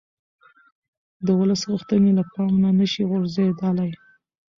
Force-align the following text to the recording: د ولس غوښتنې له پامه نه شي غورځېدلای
د 1.25 1.27
ولس 1.39 1.61
غوښتنې 1.71 2.11
له 2.19 2.23
پامه 2.31 2.69
نه 2.79 2.85
شي 2.91 3.03
غورځېدلای 3.09 3.91